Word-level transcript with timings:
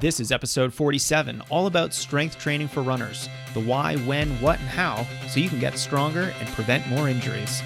This 0.00 0.18
is 0.18 0.32
episode 0.32 0.72
47, 0.72 1.42
all 1.50 1.66
about 1.66 1.92
strength 1.92 2.38
training 2.38 2.68
for 2.68 2.80
runners 2.82 3.28
the 3.52 3.60
why, 3.60 3.96
when, 3.96 4.30
what, 4.40 4.58
and 4.58 4.68
how, 4.68 5.06
so 5.28 5.40
you 5.40 5.50
can 5.50 5.58
get 5.58 5.76
stronger 5.76 6.32
and 6.40 6.48
prevent 6.50 6.86
more 6.88 7.10
injuries. 7.10 7.60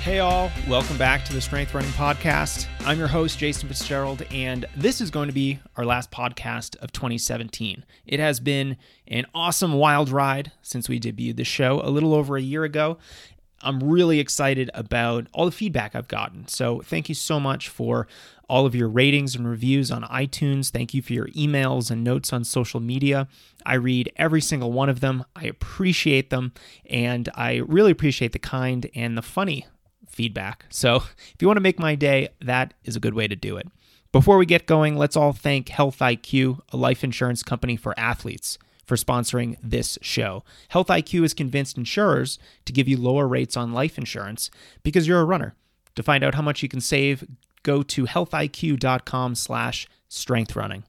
Hey, 0.00 0.20
all, 0.20 0.50
welcome 0.66 0.96
back 0.96 1.22
to 1.26 1.34
the 1.34 1.40
Strength 1.42 1.74
Running 1.74 1.90
Podcast. 1.90 2.66
I'm 2.86 2.98
your 2.98 3.08
host, 3.08 3.38
Jason 3.38 3.66
Fitzgerald, 3.66 4.26
and 4.30 4.66
this 4.76 5.00
is 5.00 5.10
going 5.10 5.28
to 5.28 5.32
be 5.32 5.58
our 5.74 5.86
last 5.86 6.10
podcast 6.10 6.76
of 6.82 6.92
2017. 6.92 7.82
It 8.06 8.20
has 8.20 8.40
been 8.40 8.76
an 9.08 9.24
awesome 9.34 9.72
wild 9.72 10.10
ride 10.10 10.52
since 10.60 10.86
we 10.86 11.00
debuted 11.00 11.36
the 11.36 11.44
show 11.44 11.80
a 11.82 11.88
little 11.88 12.12
over 12.12 12.36
a 12.36 12.42
year 12.42 12.62
ago. 12.62 12.98
I'm 13.62 13.82
really 13.82 14.20
excited 14.20 14.70
about 14.74 15.28
all 15.32 15.46
the 15.46 15.50
feedback 15.50 15.96
I've 15.96 16.08
gotten. 16.08 16.46
So, 16.46 16.82
thank 16.82 17.08
you 17.08 17.14
so 17.14 17.40
much 17.40 17.70
for 17.70 18.06
all 18.50 18.66
of 18.66 18.74
your 18.74 18.90
ratings 18.90 19.34
and 19.34 19.48
reviews 19.48 19.90
on 19.90 20.02
iTunes. 20.02 20.68
Thank 20.68 20.92
you 20.92 21.00
for 21.00 21.14
your 21.14 21.28
emails 21.28 21.90
and 21.90 22.04
notes 22.04 22.34
on 22.34 22.44
social 22.44 22.80
media. 22.80 23.28
I 23.64 23.76
read 23.76 24.12
every 24.16 24.42
single 24.42 24.72
one 24.72 24.90
of 24.90 25.00
them. 25.00 25.24
I 25.34 25.44
appreciate 25.44 26.28
them, 26.28 26.52
and 26.84 27.30
I 27.34 27.62
really 27.66 27.92
appreciate 27.92 28.32
the 28.32 28.38
kind 28.38 28.90
and 28.94 29.16
the 29.16 29.22
funny 29.22 29.64
feedback. 30.14 30.64
So 30.70 30.96
if 31.34 31.36
you 31.40 31.46
want 31.46 31.56
to 31.56 31.62
make 31.62 31.78
my 31.78 31.94
day, 31.94 32.28
that 32.40 32.74
is 32.84 32.96
a 32.96 33.00
good 33.00 33.14
way 33.14 33.28
to 33.28 33.36
do 33.36 33.56
it. 33.56 33.66
Before 34.12 34.38
we 34.38 34.46
get 34.46 34.66
going, 34.66 34.96
let's 34.96 35.16
all 35.16 35.32
thank 35.32 35.70
Health 35.70 35.98
IQ, 35.98 36.60
a 36.70 36.76
life 36.76 37.02
insurance 37.02 37.42
company 37.42 37.74
for 37.76 37.98
athletes, 37.98 38.58
for 38.86 38.96
sponsoring 38.96 39.56
this 39.60 39.98
show. 40.02 40.44
Health 40.68 40.86
IQ 40.86 41.24
is 41.24 41.34
convinced 41.34 41.76
insurers 41.76 42.38
to 42.64 42.72
give 42.72 42.86
you 42.86 42.96
lower 42.96 43.26
rates 43.26 43.56
on 43.56 43.72
life 43.72 43.98
insurance 43.98 44.50
because 44.84 45.08
you're 45.08 45.20
a 45.20 45.24
runner. 45.24 45.56
To 45.96 46.02
find 46.02 46.22
out 46.22 46.36
how 46.36 46.42
much 46.42 46.62
you 46.62 46.68
can 46.68 46.80
save, 46.80 47.24
go 47.64 47.82
to 47.82 48.06
healthiq.com 48.06 49.34
slash 49.34 49.88
strengthrunning. 50.08 50.84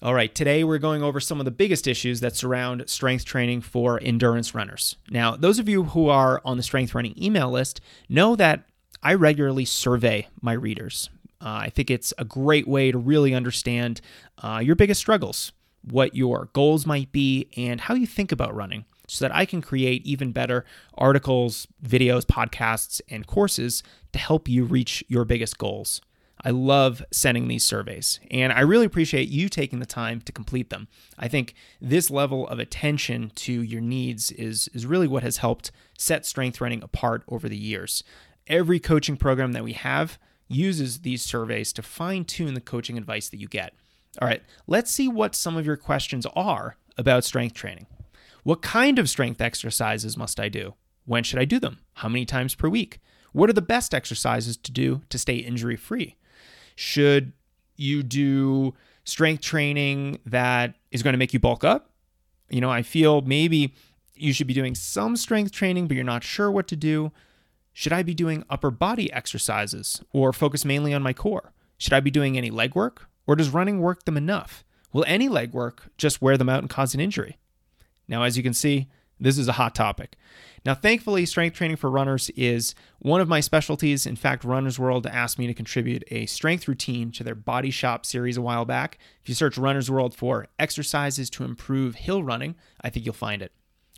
All 0.00 0.14
right, 0.14 0.32
today 0.32 0.62
we're 0.62 0.78
going 0.78 1.02
over 1.02 1.18
some 1.18 1.40
of 1.40 1.44
the 1.44 1.50
biggest 1.50 1.88
issues 1.88 2.20
that 2.20 2.36
surround 2.36 2.88
strength 2.88 3.24
training 3.24 3.62
for 3.62 3.98
endurance 4.00 4.54
runners. 4.54 4.94
Now, 5.10 5.34
those 5.34 5.58
of 5.58 5.68
you 5.68 5.82
who 5.82 6.08
are 6.08 6.40
on 6.44 6.56
the 6.56 6.62
strength 6.62 6.94
running 6.94 7.20
email 7.20 7.50
list 7.50 7.80
know 8.08 8.36
that 8.36 8.62
I 9.02 9.14
regularly 9.14 9.64
survey 9.64 10.28
my 10.40 10.52
readers. 10.52 11.10
Uh, 11.40 11.62
I 11.62 11.70
think 11.70 11.90
it's 11.90 12.14
a 12.16 12.24
great 12.24 12.68
way 12.68 12.92
to 12.92 12.98
really 12.98 13.34
understand 13.34 14.00
uh, 14.40 14.60
your 14.62 14.76
biggest 14.76 15.00
struggles, 15.00 15.50
what 15.82 16.14
your 16.14 16.48
goals 16.52 16.86
might 16.86 17.10
be, 17.10 17.48
and 17.56 17.80
how 17.80 17.94
you 17.94 18.06
think 18.06 18.30
about 18.30 18.54
running 18.54 18.84
so 19.08 19.24
that 19.24 19.34
I 19.34 19.46
can 19.46 19.60
create 19.60 20.06
even 20.06 20.30
better 20.30 20.64
articles, 20.94 21.66
videos, 21.84 22.24
podcasts, 22.24 23.00
and 23.10 23.26
courses 23.26 23.82
to 24.12 24.20
help 24.20 24.46
you 24.48 24.62
reach 24.62 25.02
your 25.08 25.24
biggest 25.24 25.58
goals. 25.58 26.00
I 26.44 26.50
love 26.50 27.02
sending 27.10 27.48
these 27.48 27.64
surveys, 27.64 28.20
and 28.30 28.52
I 28.52 28.60
really 28.60 28.86
appreciate 28.86 29.28
you 29.28 29.48
taking 29.48 29.80
the 29.80 29.86
time 29.86 30.20
to 30.22 30.32
complete 30.32 30.70
them. 30.70 30.88
I 31.18 31.26
think 31.26 31.54
this 31.80 32.10
level 32.10 32.46
of 32.48 32.58
attention 32.58 33.32
to 33.36 33.52
your 33.52 33.80
needs 33.80 34.30
is, 34.30 34.68
is 34.72 34.86
really 34.86 35.08
what 35.08 35.24
has 35.24 35.38
helped 35.38 35.72
set 35.98 36.24
strength 36.24 36.60
running 36.60 36.82
apart 36.82 37.24
over 37.28 37.48
the 37.48 37.56
years. 37.56 38.04
Every 38.46 38.78
coaching 38.78 39.16
program 39.16 39.52
that 39.52 39.64
we 39.64 39.72
have 39.72 40.18
uses 40.48 41.00
these 41.00 41.22
surveys 41.22 41.72
to 41.74 41.82
fine 41.82 42.24
tune 42.24 42.54
the 42.54 42.60
coaching 42.60 42.96
advice 42.96 43.28
that 43.28 43.40
you 43.40 43.48
get. 43.48 43.74
All 44.20 44.28
right, 44.28 44.42
let's 44.66 44.90
see 44.90 45.08
what 45.08 45.34
some 45.34 45.56
of 45.56 45.66
your 45.66 45.76
questions 45.76 46.26
are 46.34 46.76
about 46.96 47.24
strength 47.24 47.54
training. 47.54 47.86
What 48.44 48.62
kind 48.62 48.98
of 48.98 49.10
strength 49.10 49.40
exercises 49.40 50.16
must 50.16 50.40
I 50.40 50.48
do? 50.48 50.74
When 51.04 51.24
should 51.24 51.38
I 51.38 51.44
do 51.44 51.58
them? 51.58 51.80
How 51.94 52.08
many 52.08 52.24
times 52.24 52.54
per 52.54 52.68
week? 52.68 53.00
What 53.32 53.50
are 53.50 53.54
the 53.54 53.60
best 53.62 53.94
exercises 53.94 54.56
to 54.56 54.72
do 54.72 55.02
to 55.10 55.18
stay 55.18 55.36
injury 55.36 55.76
free? 55.76 56.16
Should 56.78 57.32
you 57.74 58.04
do 58.04 58.72
strength 59.02 59.42
training 59.42 60.20
that 60.26 60.76
is 60.92 61.02
going 61.02 61.14
to 61.14 61.18
make 61.18 61.32
you 61.32 61.40
bulk 61.40 61.64
up? 61.64 61.90
You 62.50 62.60
know, 62.60 62.70
I 62.70 62.82
feel 62.82 63.20
maybe 63.20 63.74
you 64.14 64.32
should 64.32 64.46
be 64.46 64.54
doing 64.54 64.76
some 64.76 65.16
strength 65.16 65.50
training, 65.50 65.88
but 65.88 65.96
you're 65.96 66.04
not 66.04 66.22
sure 66.22 66.52
what 66.52 66.68
to 66.68 66.76
do. 66.76 67.10
Should 67.72 67.92
I 67.92 68.04
be 68.04 68.14
doing 68.14 68.44
upper 68.48 68.70
body 68.70 69.12
exercises 69.12 70.04
or 70.12 70.32
focus 70.32 70.64
mainly 70.64 70.94
on 70.94 71.02
my 71.02 71.12
core? 71.12 71.52
Should 71.78 71.94
I 71.94 71.98
be 71.98 72.12
doing 72.12 72.38
any 72.38 72.48
leg 72.48 72.76
work 72.76 73.08
or 73.26 73.34
does 73.34 73.50
running 73.50 73.80
work 73.80 74.04
them 74.04 74.16
enough? 74.16 74.64
Will 74.92 75.04
any 75.08 75.28
leg 75.28 75.52
work 75.52 75.90
just 75.98 76.22
wear 76.22 76.36
them 76.36 76.48
out 76.48 76.60
and 76.60 76.70
cause 76.70 76.94
an 76.94 77.00
injury? 77.00 77.38
Now, 78.06 78.22
as 78.22 78.36
you 78.36 78.44
can 78.44 78.54
see, 78.54 78.86
this 79.20 79.38
is 79.38 79.48
a 79.48 79.52
hot 79.52 79.74
topic. 79.74 80.16
Now, 80.64 80.74
thankfully, 80.74 81.24
strength 81.26 81.56
training 81.56 81.76
for 81.76 81.90
runners 81.90 82.30
is 82.30 82.74
one 82.98 83.20
of 83.20 83.28
my 83.28 83.40
specialties. 83.40 84.06
In 84.06 84.16
fact, 84.16 84.44
Runner's 84.44 84.78
World 84.78 85.06
asked 85.06 85.38
me 85.38 85.46
to 85.46 85.54
contribute 85.54 86.04
a 86.10 86.26
strength 86.26 86.68
routine 86.68 87.10
to 87.12 87.24
their 87.24 87.34
Body 87.34 87.70
Shop 87.70 88.04
series 88.04 88.36
a 88.36 88.42
while 88.42 88.64
back. 88.64 88.98
If 89.22 89.28
you 89.28 89.34
search 89.34 89.56
Runner's 89.56 89.90
World 89.90 90.14
for 90.14 90.48
exercises 90.58 91.30
to 91.30 91.44
improve 91.44 91.94
hill 91.94 92.22
running, 92.22 92.56
I 92.80 92.90
think 92.90 93.06
you'll 93.06 93.14
find 93.14 93.42
it. 93.42 93.52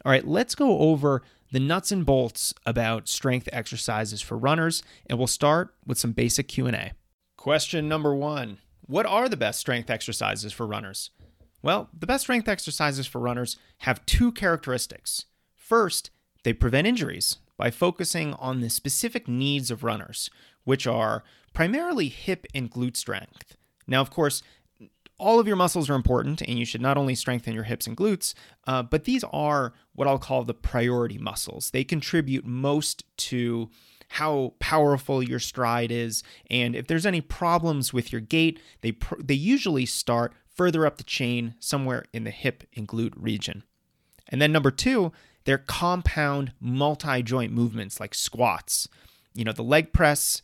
All 0.05 0.13
right, 0.13 0.27
let's 0.27 0.55
go 0.55 0.79
over 0.79 1.23
the 1.53 1.61
nuts 1.61 1.91
and 1.91 2.07
bolts 2.07 2.55
about 2.65 3.09
strength 3.09 3.49
exercises 3.53 4.23
for 4.23 4.39
runners, 4.39 4.83
and 5.07 5.19
we'll 5.19 5.27
start 5.27 5.75
with 5.85 5.99
some 5.99 6.13
basic 6.13 6.49
Q&A. 6.49 6.93
Question 7.37 7.89
number 7.89 8.15
1. 8.15 8.59
What 8.87 9.07
are 9.07 9.29
the 9.29 9.37
best 9.37 9.61
strength 9.61 9.91
exercises 9.91 10.53
for 10.53 10.67
runners? 10.67 11.11
Well, 11.63 11.89
the 11.99 12.07
best 12.07 12.23
strength 12.23 12.49
exercises 12.49 13.07
for 13.07 13.21
runners 13.21 13.57
have 13.79 14.05
two 14.07 14.33
characteristics. 14.33 15.27
First, 15.55 16.11
they 16.43 16.53
prevent 16.53 16.87
injuries 16.87 17.39
by 17.57 17.71
focusing 17.71 18.33
on 18.35 18.61
the 18.61 18.71
specific 18.71 19.29
needs 19.29 19.71
of 19.71 19.85
runners, 19.85 20.31
which 20.65 20.87
are 20.87 21.23
primarily 21.53 22.09
hip 22.09 22.47
and 22.55 22.71
glute 22.71 22.97
strength. 22.97 23.57
Now, 23.87 24.01
of 24.01 24.11
course, 24.11 24.43
all 25.19 25.39
of 25.39 25.47
your 25.47 25.57
muscles 25.57 25.91
are 25.91 25.95
important, 25.95 26.41
and 26.41 26.59
you 26.59 26.65
should 26.65 26.81
not 26.81 26.97
only 26.97 27.15
strengthen 27.15 27.53
your 27.53 27.65
hips 27.65 27.87
and 27.87 27.97
glutes, 27.97 28.33
uh, 28.67 28.83
but 28.83 29.05
these 29.05 29.23
are 29.31 29.75
what 29.95 30.09
I'll 30.09 30.19
call 30.19 30.45
the 30.45 30.55
priority 30.55 31.19
muscles. 31.19 31.71
They 31.71 31.85
contribute 31.85 32.47
most 32.47 33.05
to 33.29 33.69
how 34.09 34.55
powerful 34.59 35.23
your 35.23 35.39
stride 35.39 35.93
is, 35.93 36.23
and 36.51 36.75
if 36.75 36.87
there's 36.87 37.07
any 37.07 37.21
problems 37.21 37.93
with 37.93 38.11
your 38.11 38.23
gait, 38.23 38.59
they 38.81 38.93
pr- 38.93 39.21
they 39.23 39.35
usually 39.35 39.85
start 39.87 40.33
further 40.61 40.85
up 40.85 40.99
the 40.99 41.05
chain, 41.05 41.55
somewhere 41.59 42.05
in 42.13 42.25
the 42.25 42.31
hip 42.31 42.65
and 42.77 42.87
glute 42.87 43.15
region. 43.17 43.63
And 44.29 44.43
then 44.43 44.53
number 44.53 44.71
two, 44.71 45.11
they're 45.45 45.57
compound 45.57 46.53
multi 46.61 47.23
joint 47.23 47.51
movements 47.51 47.99
like 47.99 48.15
squats. 48.15 48.87
You 49.33 49.43
know, 49.43 49.53
the 49.53 49.63
leg 49.63 49.95
press, 49.95 50.43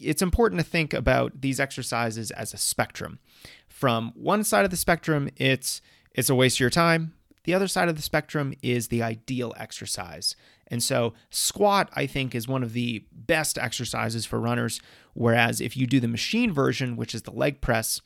it's 0.00 0.20
important 0.20 0.60
to 0.60 0.66
think 0.66 0.92
about 0.92 1.42
these 1.42 1.60
exercises 1.60 2.32
as 2.32 2.52
a 2.52 2.56
spectrum. 2.56 3.20
From 3.68 4.10
one 4.16 4.42
side 4.42 4.64
of 4.64 4.72
the 4.72 4.76
spectrum, 4.76 5.30
it's 5.36 5.80
it's 6.10 6.28
a 6.28 6.34
waste 6.34 6.56
of 6.56 6.62
your 6.62 6.70
time. 6.70 7.14
The 7.44 7.54
other 7.54 7.68
side 7.68 7.88
of 7.88 7.94
the 7.94 8.02
spectrum 8.02 8.52
is 8.64 8.88
the 8.88 9.04
ideal 9.04 9.54
exercise. 9.56 10.34
And 10.66 10.82
so, 10.82 11.14
squat, 11.30 11.88
I 11.94 12.06
think, 12.06 12.34
is 12.34 12.48
one 12.48 12.64
of 12.64 12.72
the 12.72 13.04
best 13.12 13.58
exercises 13.58 14.26
for 14.26 14.40
runners. 14.40 14.80
Whereas, 15.12 15.60
if 15.60 15.76
you 15.76 15.86
do 15.86 16.00
the 16.00 16.08
machine 16.08 16.52
version, 16.52 16.96
which 16.96 17.14
is 17.14 17.22
the 17.22 17.30
leg 17.30 17.60
press, 17.60 18.00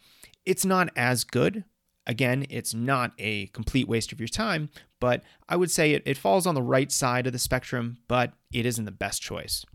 it's 0.49 0.65
not 0.65 0.89
as 0.97 1.25
good. 1.25 1.65
Again, 2.07 2.47
it's 2.49 2.73
not 2.73 3.13
a 3.19 3.49
complete 3.49 3.87
waste 3.87 4.13
of 4.13 4.19
your 4.19 4.29
time, 4.29 4.71
but 4.99 5.23
I 5.47 5.57
would 5.57 5.71
say 5.71 5.93
it, 5.93 6.03
it 6.07 6.17
falls 6.17 6.47
on 6.47 6.55
the 6.55 6.63
right 6.63 6.91
side 6.91 7.27
of 7.27 7.35
the 7.35 7.39
spectrum, 7.39 7.99
but 8.09 8.33
it 8.51 8.65
isn't 8.65 8.87
the 8.87 8.91
best 8.91 9.21
choice. 9.21 9.67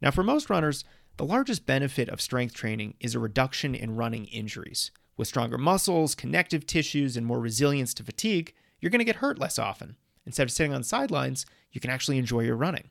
Now, 0.00 0.10
for 0.10 0.22
most 0.22 0.48
runners, 0.48 0.82
the 1.18 1.26
largest 1.26 1.66
benefit 1.66 2.08
of 2.08 2.22
strength 2.22 2.54
training 2.54 2.94
is 3.00 3.14
a 3.14 3.18
reduction 3.18 3.74
in 3.74 3.96
running 3.96 4.24
injuries. 4.26 4.90
With 5.18 5.28
stronger 5.28 5.58
muscles, 5.58 6.14
connective 6.14 6.66
tissues, 6.66 7.18
and 7.18 7.26
more 7.26 7.38
resilience 7.38 7.92
to 7.94 8.02
fatigue, 8.02 8.54
you're 8.80 8.90
going 8.90 9.00
to 9.00 9.04
get 9.04 9.16
hurt 9.16 9.38
less 9.38 9.58
often. 9.58 9.96
Instead 10.24 10.44
of 10.44 10.52
sitting 10.52 10.72
on 10.72 10.84
sidelines, 10.84 11.44
you 11.70 11.82
can 11.82 11.90
actually 11.90 12.16
enjoy 12.16 12.40
your 12.40 12.56
running. 12.56 12.88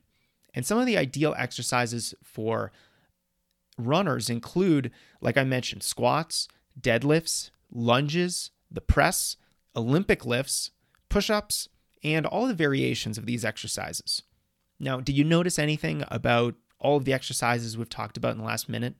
And 0.54 0.64
some 0.64 0.78
of 0.78 0.86
the 0.86 0.96
ideal 0.96 1.34
exercises 1.36 2.14
for 2.22 2.70
runners 3.76 4.30
include, 4.30 4.92
like 5.20 5.36
I 5.36 5.42
mentioned, 5.42 5.82
squats, 5.82 6.46
deadlifts, 6.80 7.50
lunges, 7.70 8.50
the 8.70 8.80
press, 8.80 9.36
Olympic 9.76 10.24
lifts, 10.24 10.70
push 11.08 11.30
ups, 11.30 11.68
and 12.04 12.26
all 12.26 12.46
the 12.46 12.54
variations 12.54 13.18
of 13.18 13.26
these 13.26 13.44
exercises. 13.44 14.22
Now, 14.80 15.00
did 15.00 15.16
you 15.16 15.24
notice 15.24 15.58
anything 15.58 16.04
about 16.08 16.54
all 16.78 16.96
of 16.96 17.04
the 17.04 17.12
exercises 17.12 17.78
we've 17.78 17.88
talked 17.88 18.16
about 18.16 18.32
in 18.32 18.38
the 18.38 18.44
last 18.44 18.68
minute? 18.68 18.94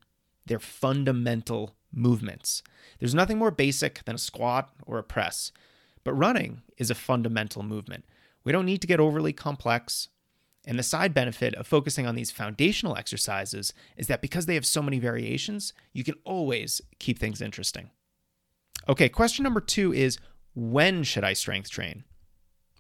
They're 0.47 0.59
fundamental 0.59 1.75
movements. 1.93 2.63
There's 2.99 3.15
nothing 3.15 3.39
more 3.39 3.51
basic 3.51 4.05
than 4.05 4.15
a 4.15 4.19
squat 4.19 4.71
or 4.87 4.99
a 4.99 5.03
press, 5.03 5.53
but 6.05 6.15
running 6.15 6.63
is 6.79 6.91
a 6.91 6.95
fundamental 6.95 7.63
movement. 7.63 8.05
We 8.45 8.53
don't 8.53 8.67
need 8.67 8.81
to 8.81 8.87
get 8.87 9.01
overly 9.01 9.33
complex. 9.33 10.09
And 10.67 10.79
the 10.79 10.85
side 10.85 11.13
benefit 11.13 11.55
of 11.57 11.67
focusing 11.67 12.07
on 12.07 12.15
these 12.15 12.31
foundational 12.31 12.97
exercises 12.97 13.73
is 13.97 14.07
that 14.07 14.23
because 14.23 14.47
they 14.47 14.55
have 14.55 14.67
so 14.67 14.83
many 14.83 14.99
variations, 14.99 15.73
you 15.93 16.05
can 16.05 16.15
always 16.25 16.81
keep 17.01 17.19
things 17.19 17.41
interesting. 17.41 17.91
Okay, 18.89 19.09
question 19.09 19.43
number 19.43 19.61
two 19.61 19.93
is 19.93 20.19
when 20.55 21.03
should 21.03 21.25
I 21.25 21.33
strength 21.33 21.71
train? 21.71 22.05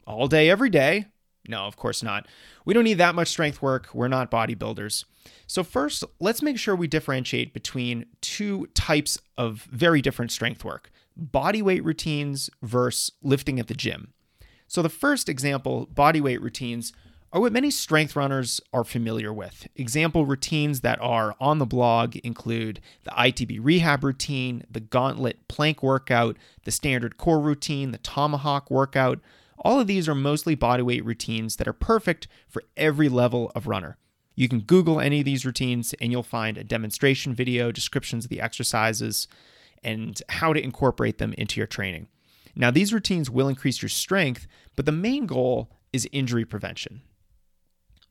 All 0.06 0.28
day, 0.28 0.48
every 0.48 0.70
day, 0.70 1.06
No, 1.48 1.62
of 1.64 1.76
course 1.76 2.02
not. 2.02 2.26
We 2.64 2.72
don't 2.74 2.84
need 2.84 2.98
that 2.98 3.14
much 3.14 3.28
strength 3.28 3.60
work. 3.60 3.88
We're 3.92 4.08
not 4.08 4.30
bodybuilders. 4.30 5.04
So, 5.46 5.64
first, 5.64 6.04
let's 6.20 6.42
make 6.42 6.58
sure 6.58 6.76
we 6.76 6.86
differentiate 6.86 7.52
between 7.52 8.06
two 8.20 8.66
types 8.74 9.18
of 9.36 9.62
very 9.70 10.00
different 10.00 10.30
strength 10.30 10.64
work 10.64 10.90
body 11.14 11.60
weight 11.60 11.84
routines 11.84 12.48
versus 12.62 13.12
lifting 13.22 13.60
at 13.60 13.66
the 13.66 13.74
gym. 13.74 14.12
So, 14.68 14.82
the 14.82 14.88
first 14.88 15.28
example, 15.28 15.86
body 15.86 16.20
weight 16.20 16.40
routines, 16.40 16.92
are 17.32 17.40
what 17.40 17.52
many 17.52 17.70
strength 17.70 18.14
runners 18.14 18.60
are 18.74 18.84
familiar 18.84 19.32
with. 19.32 19.66
Example 19.76 20.26
routines 20.26 20.82
that 20.82 21.00
are 21.00 21.34
on 21.40 21.58
the 21.58 21.66
blog 21.66 22.16
include 22.16 22.80
the 23.04 23.10
ITB 23.12 23.58
rehab 23.62 24.04
routine, 24.04 24.64
the 24.70 24.80
gauntlet 24.80 25.48
plank 25.48 25.82
workout, 25.82 26.36
the 26.64 26.70
standard 26.70 27.16
core 27.16 27.40
routine, 27.40 27.90
the 27.90 27.98
tomahawk 27.98 28.70
workout. 28.70 29.18
All 29.58 29.80
of 29.80 29.86
these 29.86 30.08
are 30.08 30.14
mostly 30.14 30.54
bodyweight 30.54 31.04
routines 31.04 31.56
that 31.56 31.68
are 31.68 31.72
perfect 31.72 32.28
for 32.48 32.64
every 32.76 33.08
level 33.08 33.50
of 33.54 33.66
runner. 33.66 33.96
You 34.34 34.48
can 34.48 34.60
Google 34.60 35.00
any 35.00 35.20
of 35.20 35.24
these 35.24 35.46
routines 35.46 35.94
and 35.94 36.12
you'll 36.12 36.22
find 36.22 36.58
a 36.58 36.64
demonstration 36.64 37.34
video, 37.34 37.72
descriptions 37.72 38.24
of 38.24 38.30
the 38.30 38.40
exercises, 38.40 39.26
and 39.82 40.20
how 40.28 40.52
to 40.52 40.62
incorporate 40.62 41.18
them 41.18 41.32
into 41.38 41.60
your 41.60 41.66
training. 41.66 42.08
Now, 42.54 42.70
these 42.70 42.92
routines 42.92 43.30
will 43.30 43.48
increase 43.48 43.80
your 43.80 43.88
strength, 43.88 44.46
but 44.76 44.84
the 44.84 44.92
main 44.92 45.24
goal 45.24 45.70
is 45.92 46.06
injury 46.12 46.44
prevention. 46.44 47.02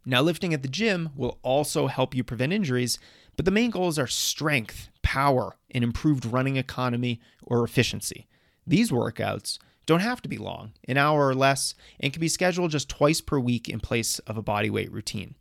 Now, 0.06 0.22
lifting 0.22 0.54
at 0.54 0.64
the 0.64 0.68
gym 0.68 1.10
will 1.16 1.38
also 1.44 1.88
help 1.88 2.16
you 2.16 2.24
prevent 2.24 2.54
injuries, 2.54 2.98
but 3.36 3.46
the 3.46 3.52
main 3.52 3.70
goals 3.70 4.00
are 4.00 4.08
strength, 4.08 4.90
power, 5.04 5.56
and 5.70 5.84
improved 5.84 6.26
running 6.26 6.58
economy 6.58 7.22
or 7.44 7.64
efficiency. 7.64 8.28
These 8.66 8.92
workouts 8.92 9.60
don't 9.86 10.00
have 10.00 10.22
to 10.22 10.30
be 10.30 10.38
long, 10.38 10.74
an 10.88 10.98
hour 10.98 11.28
or 11.28 11.36
less, 11.36 11.76
and 12.00 12.14
can 12.14 12.20
be 12.20 12.28
scheduled 12.28 12.72
just 12.72 12.90
twice 12.90 13.22
per 13.22 13.40
week 13.40 13.70
in 13.70 13.80
place 13.80 14.20
of 14.20 14.38
a 14.38 14.44
bodyweight 14.44 14.92
routine. 14.92 15.36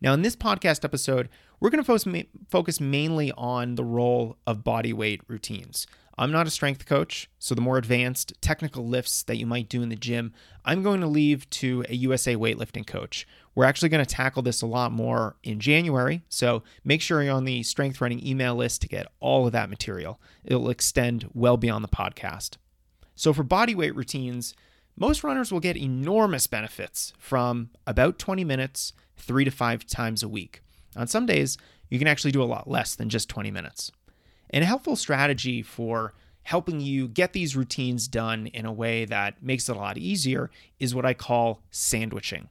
Now, 0.00 0.14
in 0.14 0.22
this 0.22 0.36
podcast 0.36 0.84
episode, 0.84 1.28
we're 1.60 1.70
going 1.70 1.84
to 1.84 2.26
focus 2.50 2.80
mainly 2.80 3.32
on 3.32 3.74
the 3.74 3.84
role 3.84 4.36
of 4.46 4.64
bodyweight 4.64 5.20
routines. 5.28 5.86
I'm 6.18 6.30
not 6.30 6.46
a 6.46 6.50
strength 6.50 6.84
coach, 6.86 7.30
so 7.38 7.54
the 7.54 7.60
more 7.60 7.78
advanced 7.78 8.34
technical 8.40 8.86
lifts 8.86 9.22
that 9.22 9.38
you 9.38 9.46
might 9.46 9.68
do 9.68 9.82
in 9.82 9.88
the 9.88 9.96
gym, 9.96 10.32
I'm 10.64 10.82
going 10.82 11.00
to 11.00 11.06
leave 11.06 11.48
to 11.50 11.84
a 11.88 11.94
USA 11.94 12.36
weightlifting 12.36 12.86
coach. 12.86 13.26
We're 13.54 13.64
actually 13.64 13.88
going 13.88 14.04
to 14.04 14.14
tackle 14.14 14.42
this 14.42 14.62
a 14.62 14.66
lot 14.66 14.92
more 14.92 15.36
in 15.42 15.60
January, 15.60 16.22
so 16.28 16.62
make 16.84 17.00
sure 17.00 17.22
you're 17.22 17.34
on 17.34 17.44
the 17.44 17.62
strength 17.62 18.00
running 18.00 18.26
email 18.26 18.54
list 18.54 18.82
to 18.82 18.88
get 18.88 19.06
all 19.20 19.46
of 19.46 19.52
that 19.52 19.70
material. 19.70 20.20
It'll 20.44 20.70
extend 20.70 21.28
well 21.34 21.56
beyond 21.56 21.84
the 21.84 21.88
podcast. 21.88 22.56
So, 23.14 23.32
for 23.32 23.44
bodyweight 23.44 23.94
routines, 23.94 24.54
most 24.96 25.24
runners 25.24 25.52
will 25.52 25.60
get 25.60 25.76
enormous 25.76 26.46
benefits 26.46 27.12
from 27.18 27.70
about 27.86 28.18
20 28.18 28.44
minutes, 28.44 28.92
three 29.16 29.44
to 29.44 29.50
five 29.50 29.86
times 29.86 30.22
a 30.22 30.28
week. 30.28 30.62
On 30.96 31.06
some 31.06 31.26
days, 31.26 31.56
you 31.88 31.98
can 31.98 32.08
actually 32.08 32.32
do 32.32 32.42
a 32.42 32.44
lot 32.44 32.68
less 32.68 32.94
than 32.94 33.08
just 33.08 33.28
20 33.28 33.50
minutes. 33.50 33.90
And 34.52 34.62
a 34.62 34.66
helpful 34.66 34.96
strategy 34.96 35.62
for 35.62 36.14
helping 36.42 36.80
you 36.80 37.08
get 37.08 37.32
these 37.32 37.56
routines 37.56 38.08
done 38.08 38.48
in 38.48 38.66
a 38.66 38.72
way 38.72 39.04
that 39.04 39.42
makes 39.42 39.68
it 39.68 39.76
a 39.76 39.78
lot 39.78 39.96
easier 39.96 40.50
is 40.78 40.94
what 40.94 41.06
I 41.06 41.14
call 41.14 41.62
sandwiching. 41.70 42.48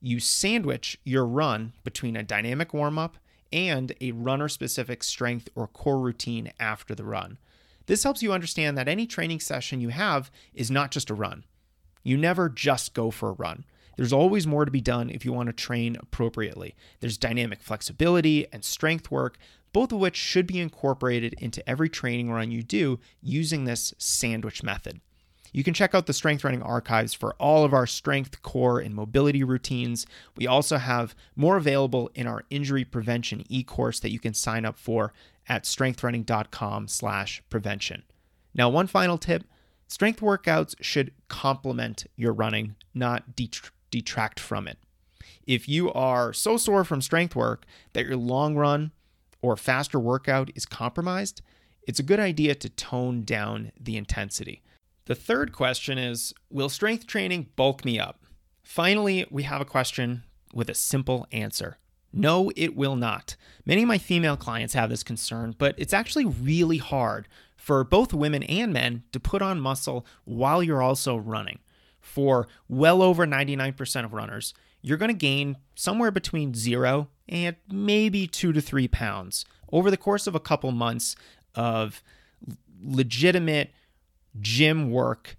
You 0.00 0.20
sandwich 0.20 0.98
your 1.04 1.26
run 1.26 1.72
between 1.84 2.16
a 2.16 2.22
dynamic 2.22 2.72
warm 2.72 2.98
up 2.98 3.16
and 3.52 3.92
a 4.00 4.12
runner 4.12 4.48
specific 4.48 5.02
strength 5.02 5.48
or 5.54 5.66
core 5.66 6.00
routine 6.00 6.52
after 6.58 6.94
the 6.94 7.04
run. 7.04 7.38
This 7.86 8.02
helps 8.02 8.22
you 8.22 8.32
understand 8.32 8.76
that 8.76 8.88
any 8.88 9.06
training 9.06 9.40
session 9.40 9.80
you 9.80 9.88
have 9.88 10.30
is 10.54 10.70
not 10.70 10.90
just 10.90 11.10
a 11.10 11.14
run. 11.14 11.44
You 12.02 12.16
never 12.16 12.48
just 12.48 12.94
go 12.94 13.10
for 13.10 13.30
a 13.30 13.32
run. 13.32 13.64
There's 13.96 14.12
always 14.12 14.46
more 14.46 14.64
to 14.64 14.70
be 14.70 14.80
done 14.80 15.10
if 15.10 15.24
you 15.24 15.32
want 15.32 15.48
to 15.48 15.52
train 15.52 15.96
appropriately. 15.98 16.76
There's 17.00 17.18
dynamic 17.18 17.60
flexibility 17.60 18.46
and 18.52 18.64
strength 18.64 19.10
work, 19.10 19.38
both 19.72 19.92
of 19.92 19.98
which 19.98 20.16
should 20.16 20.46
be 20.46 20.60
incorporated 20.60 21.32
into 21.34 21.68
every 21.68 21.88
training 21.88 22.30
run 22.30 22.50
you 22.50 22.62
do 22.62 22.98
using 23.22 23.64
this 23.64 23.94
sandwich 23.98 24.62
method. 24.62 25.00
You 25.52 25.64
can 25.64 25.74
check 25.74 25.94
out 25.94 26.06
the 26.06 26.12
Strength 26.12 26.44
Running 26.44 26.62
archives 26.62 27.14
for 27.14 27.34
all 27.34 27.64
of 27.64 27.72
our 27.72 27.86
strength, 27.86 28.42
core, 28.42 28.80
and 28.80 28.94
mobility 28.94 29.42
routines. 29.42 30.06
We 30.36 30.46
also 30.46 30.76
have 30.76 31.14
more 31.36 31.56
available 31.56 32.10
in 32.14 32.26
our 32.26 32.44
injury 32.50 32.84
prevention 32.84 33.44
e-course 33.48 33.98
that 34.00 34.12
you 34.12 34.18
can 34.18 34.34
sign 34.34 34.66
up 34.66 34.78
for 34.78 35.14
at 35.48 35.64
strengthrunning.com/prevention. 35.64 38.02
Now, 38.54 38.68
one 38.68 38.86
final 38.86 39.16
tip, 39.16 39.44
strength 39.86 40.20
workouts 40.20 40.74
should 40.80 41.12
complement 41.28 42.04
your 42.14 42.34
running, 42.34 42.74
not 42.92 43.34
detract 43.90 44.38
from 44.38 44.68
it. 44.68 44.76
If 45.46 45.66
you 45.66 45.90
are 45.92 46.34
so 46.34 46.58
sore 46.58 46.84
from 46.84 47.00
strength 47.00 47.34
work 47.34 47.64
that 47.94 48.04
your 48.04 48.16
long 48.16 48.54
run 48.54 48.92
or 49.42 49.56
faster 49.56 49.98
workout 49.98 50.50
is 50.54 50.66
compromised, 50.66 51.42
it's 51.82 52.00
a 52.00 52.04
good 52.04 52.20
idea 52.20 52.54
to 52.54 52.68
tone 52.68 53.22
down 53.22 53.72
the 53.80 53.96
intensity. 53.96 54.62
The 55.06 55.14
third 55.14 55.52
question 55.52 55.96
is 55.96 56.34
Will 56.50 56.68
strength 56.68 57.06
training 57.06 57.48
bulk 57.56 57.84
me 57.84 57.98
up? 57.98 58.24
Finally, 58.62 59.26
we 59.30 59.44
have 59.44 59.60
a 59.62 59.64
question 59.64 60.24
with 60.52 60.68
a 60.68 60.74
simple 60.74 61.26
answer. 61.32 61.78
No, 62.12 62.50
it 62.56 62.76
will 62.76 62.96
not. 62.96 63.36
Many 63.64 63.82
of 63.82 63.88
my 63.88 63.98
female 63.98 64.36
clients 64.36 64.74
have 64.74 64.90
this 64.90 65.02
concern, 65.02 65.54
but 65.56 65.74
it's 65.78 65.92
actually 65.92 66.24
really 66.24 66.78
hard 66.78 67.28
for 67.56 67.84
both 67.84 68.14
women 68.14 68.42
and 68.44 68.72
men 68.72 69.02
to 69.12 69.20
put 69.20 69.42
on 69.42 69.60
muscle 69.60 70.06
while 70.24 70.62
you're 70.62 70.82
also 70.82 71.16
running. 71.16 71.58
For 72.00 72.48
well 72.68 73.02
over 73.02 73.26
99% 73.26 74.04
of 74.04 74.14
runners, 74.14 74.54
you're 74.82 74.98
going 74.98 75.10
to 75.10 75.14
gain 75.14 75.56
somewhere 75.74 76.10
between 76.10 76.54
zero 76.54 77.08
and 77.28 77.56
maybe 77.70 78.26
two 78.26 78.52
to 78.52 78.60
three 78.60 78.88
pounds 78.88 79.44
over 79.72 79.90
the 79.90 79.96
course 79.96 80.26
of 80.26 80.34
a 80.34 80.40
couple 80.40 80.72
months 80.72 81.16
of 81.54 82.02
legitimate 82.82 83.72
gym 84.40 84.90
work 84.90 85.36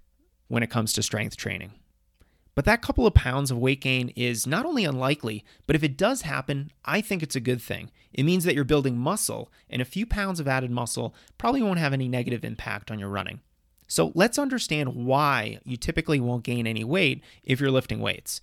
when 0.48 0.62
it 0.62 0.70
comes 0.70 0.92
to 0.92 1.02
strength 1.02 1.36
training. 1.36 1.72
But 2.54 2.64
that 2.64 2.82
couple 2.82 3.06
of 3.06 3.14
pounds 3.14 3.50
of 3.50 3.58
weight 3.58 3.80
gain 3.80 4.10
is 4.16 4.46
not 4.46 4.66
only 4.66 4.84
unlikely, 4.84 5.44
but 5.66 5.76
if 5.76 5.82
it 5.82 5.96
does 5.96 6.22
happen, 6.22 6.70
I 6.84 7.00
think 7.00 7.22
it's 7.22 7.36
a 7.36 7.40
good 7.40 7.62
thing. 7.62 7.90
It 8.12 8.24
means 8.24 8.44
that 8.44 8.54
you're 8.54 8.64
building 8.64 8.98
muscle, 8.98 9.50
and 9.70 9.80
a 9.80 9.86
few 9.86 10.04
pounds 10.04 10.40
of 10.40 10.48
added 10.48 10.70
muscle 10.70 11.14
probably 11.38 11.62
won't 11.62 11.78
have 11.78 11.92
any 11.92 12.08
negative 12.08 12.44
impact 12.44 12.90
on 12.90 12.98
your 12.98 13.08
running. 13.08 13.40
So 13.86 14.12
let's 14.14 14.38
understand 14.38 14.94
why 14.94 15.60
you 15.64 15.76
typically 15.76 16.20
won't 16.20 16.44
gain 16.44 16.66
any 16.66 16.84
weight 16.84 17.22
if 17.44 17.60
you're 17.60 17.70
lifting 17.70 18.00
weights. 18.00 18.40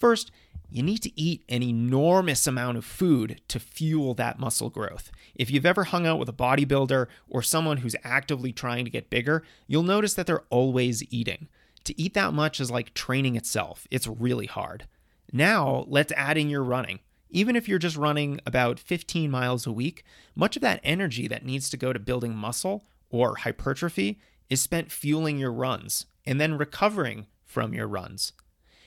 First, 0.00 0.32
you 0.70 0.82
need 0.82 1.02
to 1.02 1.20
eat 1.20 1.44
an 1.48 1.62
enormous 1.62 2.46
amount 2.46 2.78
of 2.78 2.84
food 2.84 3.40
to 3.48 3.60
fuel 3.60 4.14
that 4.14 4.38
muscle 4.38 4.70
growth. 4.70 5.12
If 5.34 5.50
you've 5.50 5.66
ever 5.66 5.84
hung 5.84 6.06
out 6.06 6.18
with 6.18 6.28
a 6.28 6.32
bodybuilder 6.32 7.06
or 7.28 7.42
someone 7.42 7.78
who's 7.78 7.96
actively 8.02 8.52
trying 8.52 8.86
to 8.86 8.90
get 8.90 9.10
bigger, 9.10 9.42
you'll 9.66 9.82
notice 9.82 10.14
that 10.14 10.26
they're 10.26 10.44
always 10.48 11.04
eating. 11.12 11.48
To 11.84 12.00
eat 12.00 12.14
that 12.14 12.32
much 12.32 12.60
is 12.60 12.70
like 12.70 12.94
training 12.94 13.36
itself, 13.36 13.86
it's 13.90 14.06
really 14.06 14.46
hard. 14.46 14.86
Now, 15.32 15.84
let's 15.86 16.12
add 16.16 16.38
in 16.38 16.48
your 16.48 16.64
running. 16.64 17.00
Even 17.28 17.54
if 17.54 17.68
you're 17.68 17.78
just 17.78 17.96
running 17.96 18.40
about 18.46 18.80
15 18.80 19.30
miles 19.30 19.66
a 19.66 19.72
week, 19.72 20.02
much 20.34 20.56
of 20.56 20.62
that 20.62 20.80
energy 20.82 21.28
that 21.28 21.44
needs 21.44 21.68
to 21.70 21.76
go 21.76 21.92
to 21.92 21.98
building 21.98 22.34
muscle 22.34 22.84
or 23.10 23.36
hypertrophy 23.36 24.18
is 24.48 24.60
spent 24.62 24.90
fueling 24.90 25.38
your 25.38 25.52
runs 25.52 26.06
and 26.24 26.40
then 26.40 26.58
recovering 26.58 27.26
from 27.44 27.74
your 27.74 27.86
runs. 27.86 28.32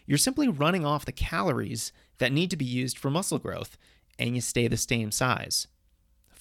You're 0.06 0.18
simply 0.18 0.48
running 0.48 0.86
off 0.86 1.06
the 1.06 1.12
calories 1.12 1.92
that 2.18 2.32
need 2.32 2.50
to 2.52 2.58
be 2.58 2.66
used 2.66 2.98
for 2.98 3.10
muscle 3.10 3.40
growth, 3.40 3.78
and 4.20 4.36
you 4.36 4.42
stay 4.42 4.68
the 4.68 4.78
same 4.78 5.12
size. 5.12 5.68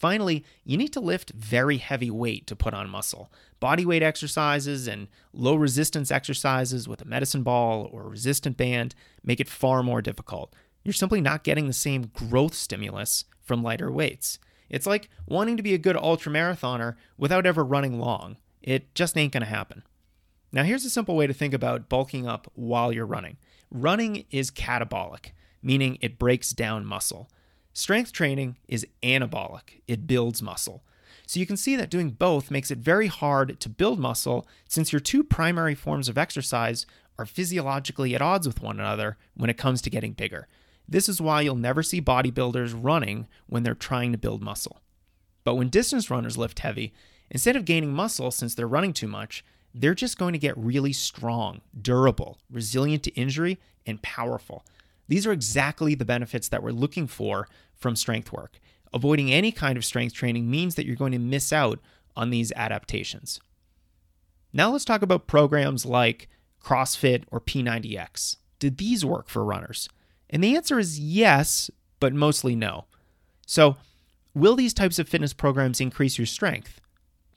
Finally, 0.02 0.45
you 0.64 0.76
need 0.76 0.92
to 0.92 0.99
lift 0.99 1.31
very 1.31 1.76
heavy 1.76 2.11
weight 2.11 2.45
to 2.49 2.57
put 2.57 2.75
on 2.75 2.90
muscle. 2.90 3.31
Body 3.61 3.87
weight 3.87 4.02
exercises 4.02 4.88
and 4.88 5.07
low 5.33 5.54
resistance 5.54 6.11
exercises 6.11 6.88
with 6.88 7.00
a 7.00 7.04
medicine 7.04 7.45
ball 7.45 7.88
or 7.92 8.09
resistant 8.09 8.57
band 8.57 8.97
make 9.23 9.38
it 9.38 9.49
far 9.49 9.81
more 9.81 10.02
difficult. 10.02 10.54
You're 10.83 10.92
simply 10.92 11.21
not 11.21 11.45
getting 11.45 11.69
the 11.69 11.73
same 11.73 12.11
growth 12.12 12.54
stimulus 12.54 13.26
from 13.40 13.62
lighter 13.62 13.92
weights. 13.92 14.40
It's 14.69 14.88
like 14.88 15.09
wanting 15.26 15.57
to 15.57 15.62
be 15.62 15.75
a 15.75 15.78
good 15.78 15.95
ultramarathoner 15.95 16.97
without 17.16 17.47
ever 17.47 17.62
running 17.62 18.00
long. 18.00 18.38
It 18.61 18.92
just 18.97 19.16
ain't 19.16 19.33
to 19.33 19.45
happen. 19.45 19.85
Now, 20.52 20.64
here's 20.64 20.85
a 20.85 20.90
simple 20.90 21.16
way 21.16 21.26
to 21.26 21.32
think 21.32 21.54
about 21.54 21.88
bulking 21.88 22.26
up 22.26 22.50
while 22.54 22.92
you're 22.92 23.06
running. 23.06 23.38
Running 23.71 24.26
is 24.30 24.50
catabolic, 24.50 25.32
meaning 25.62 25.97
it 26.02 26.18
breaks 26.18 26.52
down 26.52 26.85
muscle. 26.85 27.30
Strength 27.73 28.12
training 28.12 28.59
is 28.68 28.87
anabolic, 29.02 29.80
it 29.88 30.06
builds 30.06 30.42
muscle. 30.42 30.85
So 31.26 31.40
you 31.40 31.47
can 31.47 31.56
see 31.56 31.76
that 31.76 31.88
doing 31.88 32.11
both 32.11 32.50
makes 32.50 32.71
it 32.71 32.78
very 32.78 33.06
hard 33.06 33.59
to 33.61 33.68
build 33.71 33.99
muscle 33.99 34.47
since 34.68 34.92
your 34.92 35.00
two 35.00 35.25
primary 35.25 35.75
forms 35.75 36.11
of 36.11 36.18
exercise 36.18 36.85
are 37.18 37.25
physiologically 37.25 38.14
at 38.14 38.21
odds 38.21 38.47
with 38.47 38.61
one 38.61 38.78
another 38.78 39.16
when 39.35 39.49
it 39.49 39.56
comes 39.56 39.80
to 39.82 39.90
getting 39.90 40.12
bigger. 40.12 40.49
This 40.87 41.09
is 41.09 41.21
why 41.21 41.40
you'll 41.40 41.54
never 41.54 41.82
see 41.82 42.02
bodybuilders 42.02 42.78
running 42.78 43.28
when 43.47 43.62
they're 43.62 43.75
trying 43.75 44.12
to 44.12 44.18
build 44.18 44.42
muscle. 44.42 44.80
But 45.44 45.54
when 45.54 45.68
distance 45.68 46.11
runners 46.11 46.37
lift 46.37 46.59
heavy, 46.59 46.92
instead 47.30 47.56
of 47.56 47.64
gaining 47.64 47.94
muscle 47.94 48.30
since 48.30 48.54
they're 48.54 48.68
running 48.68 48.92
too 48.92 49.09
much, 49.09 49.44
they're 49.75 49.95
just 49.95 50.19
going 50.19 50.33
to 50.33 50.38
get 50.38 50.57
really 50.57 50.93
strong, 50.93 51.61
durable, 51.81 52.38
resilient 52.50 53.02
to 53.05 53.14
injury, 53.14 53.59
and 53.87 54.02
powerful. 54.02 54.64
These 55.09 55.26
are 55.26 55.33
exactly 55.33 55.95
the 55.95 56.05
benefits 56.05 56.49
that 56.49 56.62
we're 56.62 56.71
looking 56.71 57.07
for 57.07 57.49
from 57.75 57.97
strength 57.97 58.33
work. 58.33 58.59
Avoiding 58.95 59.33
any 59.33 59.52
kind 59.52 59.76
of 59.76 59.85
strength 59.85 60.14
training 60.14 60.50
means 60.50 60.75
that 60.75 60.87
you're 60.87 60.97
going 60.97 61.12
to 61.12 61.19
miss 61.19 61.52
out 61.52 61.81
on 62.14 62.31
these 62.31 62.52
adaptations. 62.52 63.41
Now 64.52 64.71
let's 64.71 64.85
talk 64.85 65.02
about 65.02 65.26
programs 65.26 65.87
like 65.87 66.29
CrossFit 66.62 67.25
or 67.31 67.41
P90X. 67.41 68.37
Did 68.59 68.76
these 68.76 69.05
work 69.05 69.29
for 69.29 69.45
runners? 69.45 69.88
And 70.29 70.45
the 70.45 70.55
answer 70.57 70.79
is 70.79 71.00
yes, 71.00 71.71
but 72.00 72.12
mostly 72.12 72.55
no. 72.55 72.85
So, 73.47 73.76
will 74.35 74.57
these 74.57 74.75
types 74.75 74.99
of 74.99 75.09
fitness 75.09 75.33
programs 75.33 75.81
increase 75.81 76.19
your 76.19 76.26
strength? 76.26 76.81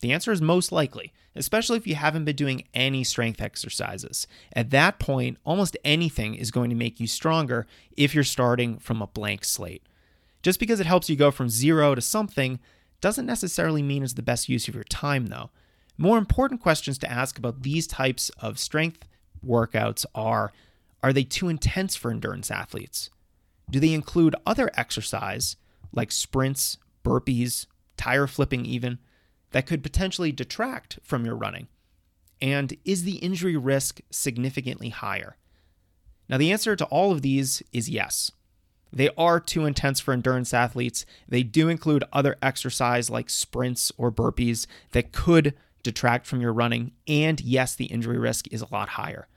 The 0.05 0.13
answer 0.13 0.31
is 0.31 0.39
most 0.39 0.71
likely, 0.71 1.13
especially 1.35 1.77
if 1.77 1.88
you 1.88 1.95
haven't 1.95 2.25
been 2.25 2.35
doing 2.35 2.67
any 2.75 3.03
strength 3.03 3.41
exercises. 3.41 4.27
At 4.53 4.69
that 4.69 5.00
point, 5.00 5.39
almost 5.43 5.75
anything 5.83 6.35
is 6.35 6.51
going 6.51 6.69
to 6.69 6.75
make 6.75 7.00
you 7.00 7.07
stronger 7.07 7.65
if 7.97 8.13
you're 8.13 8.24
starting 8.24 8.77
from 8.77 9.01
a 9.01 9.07
blank 9.07 9.43
slate. 9.43 9.81
Just 10.43 10.59
because 10.59 10.79
it 10.79 10.85
helps 10.85 11.09
you 11.09 11.15
go 11.15 11.31
from 11.31 11.50
zero 11.50 11.95
to 11.95 12.01
something 12.01 12.59
doesn't 13.01 13.25
necessarily 13.25 13.81
mean 13.81 14.03
it's 14.03 14.13
the 14.13 14.21
best 14.21 14.47
use 14.47 14.67
of 14.67 14.75
your 14.75 14.83
time, 14.83 15.25
though. 15.25 15.50
More 15.97 16.19
important 16.19 16.62
questions 16.62 17.00
to 17.00 17.12
ask 17.12 17.39
about 17.39 17.63
these 17.63 17.88
types 17.88 18.29
of 18.38 18.59
strength 18.59 19.07
workouts 19.43 20.05
are 20.13 20.53
Are 21.01 21.13
they 21.13 21.24
too 21.24 21.50
intense 21.50 21.95
for 21.95 22.12
endurance 22.12 22.51
athletes? 22.51 23.09
Do 23.71 23.79
they 23.79 23.93
include 23.93 24.35
other 24.45 24.69
exercise 24.75 25.55
like 25.91 26.12
sprints, 26.12 26.77
burpees, 27.03 27.65
tire 27.97 28.27
flipping, 28.27 28.67
even, 28.67 29.00
that 29.55 29.65
could 29.65 29.81
potentially 29.81 30.33
detract 30.33 31.00
from 31.01 31.25
your 31.25 31.38
running? 31.38 31.69
And 32.41 32.75
is 32.83 33.05
the 33.05 33.19
injury 33.19 33.55
risk 33.55 34.01
significantly 34.09 34.89
higher? 34.89 35.38
Now, 36.27 36.38
the 36.38 36.51
answer 36.51 36.75
to 36.75 36.83
all 36.88 37.13
of 37.13 37.21
these 37.21 37.63
is 37.71 37.88
yes. 37.88 38.33
They 38.91 39.07
are 39.17 39.39
too 39.39 39.65
intense 39.65 40.01
for 40.01 40.12
endurance 40.12 40.53
athletes. 40.53 41.05
They 41.29 41.43
do 41.43 41.69
include 41.69 42.03
other 42.12 42.35
exercise 42.41 43.09
like 43.09 43.29
sprints 43.29 43.93
or 43.97 44.12
burpees 44.12 44.67
that 44.91 45.13
could 45.13 45.53
detract 45.83 46.27
from 46.27 46.41
your 46.41 46.51
running. 46.51 46.91
And 47.07 47.39
yes, 47.39 47.75
the 47.75 47.85
injury 47.85 48.17
risk 48.19 48.51
is 48.51 48.62
a 48.62 48.74
lot 48.74 48.89
higher. 48.89 49.29